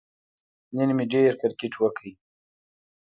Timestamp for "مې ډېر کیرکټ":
0.97-1.73